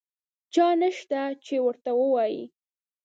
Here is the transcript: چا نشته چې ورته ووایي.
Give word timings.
چا 0.53 0.67
نشته 0.83 1.21
چې 1.45 1.55
ورته 1.65 1.91
ووایي. 2.01 2.43